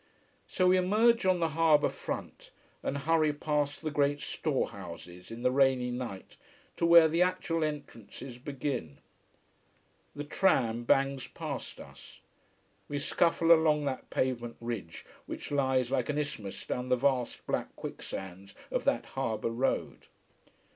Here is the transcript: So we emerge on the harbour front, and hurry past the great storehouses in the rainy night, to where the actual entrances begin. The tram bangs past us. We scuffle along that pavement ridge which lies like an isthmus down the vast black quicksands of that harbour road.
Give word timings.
So 0.47 0.65
we 0.65 0.77
emerge 0.77 1.27
on 1.27 1.39
the 1.41 1.49
harbour 1.49 1.87
front, 1.89 2.49
and 2.81 2.97
hurry 2.97 3.31
past 3.31 3.83
the 3.83 3.91
great 3.91 4.19
storehouses 4.19 5.29
in 5.29 5.43
the 5.43 5.51
rainy 5.51 5.91
night, 5.91 6.37
to 6.77 6.87
where 6.87 7.07
the 7.07 7.21
actual 7.21 7.63
entrances 7.63 8.39
begin. 8.39 8.97
The 10.15 10.23
tram 10.23 10.85
bangs 10.85 11.27
past 11.27 11.79
us. 11.79 12.21
We 12.87 12.97
scuffle 12.97 13.51
along 13.51 13.85
that 13.85 14.09
pavement 14.09 14.57
ridge 14.59 15.05
which 15.27 15.51
lies 15.51 15.91
like 15.91 16.09
an 16.09 16.17
isthmus 16.17 16.65
down 16.65 16.89
the 16.89 16.95
vast 16.95 17.45
black 17.45 17.75
quicksands 17.75 18.55
of 18.71 18.85
that 18.85 19.05
harbour 19.05 19.51
road. 19.51 20.07